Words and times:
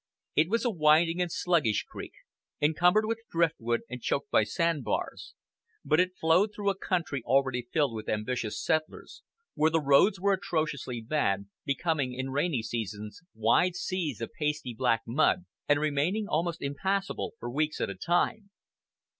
It 0.35 0.49
was 0.49 0.65
a 0.65 0.71
winding 0.71 1.21
and 1.21 1.31
sluggish 1.31 1.83
creek, 1.83 2.13
encumbered 2.59 3.05
with 3.05 3.19
driftwood 3.29 3.81
and 3.87 4.01
choked 4.01 4.31
by 4.31 4.43
sand 4.45 4.83
bars; 4.83 5.35
but 5.85 5.99
it 5.99 6.17
flowed 6.19 6.49
through 6.55 6.71
a 6.71 6.75
country 6.75 7.21
already 7.23 7.67
filled 7.71 7.93
with 7.93 8.09
ambitious 8.09 8.59
settlers, 8.59 9.21
where 9.53 9.69
the 9.69 9.79
roads 9.79 10.19
were 10.19 10.33
atrociously 10.33 11.01
bad, 11.01 11.45
becoming 11.65 12.15
in 12.15 12.31
rainy 12.31 12.63
seasons 12.63 13.21
wide 13.35 13.75
seas 13.75 14.21
of 14.21 14.31
pasty 14.39 14.73
black 14.73 15.03
mud, 15.05 15.45
and 15.69 15.79
remaining 15.79 16.25
almost 16.27 16.63
impassable 16.63 17.35
for 17.39 17.51
weeks 17.51 17.79
at 17.79 17.91
a 17.91 17.93
time. 17.93 18.49